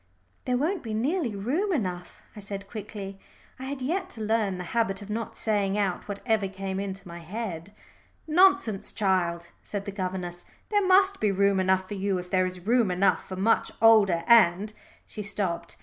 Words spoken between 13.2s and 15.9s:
for much older and" she stopped.